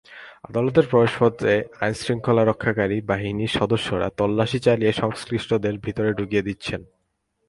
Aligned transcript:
আদালতের 0.47 0.85
প্রবেশপথে 0.91 1.53
আইনশৃঙ্খলা 1.81 2.43
রক্ষাকারী 2.45 2.97
বাহিনীর 3.01 3.55
সদস্যরা 3.59 4.07
তল্লাশি 4.17 4.59
চালিয়ে 4.59 4.93
সংশ্লিষ্টদের 5.01 5.75
ভেতরে 5.85 6.11
ঢুকতে 6.17 6.39
দিচ্ছেন। 6.47 6.81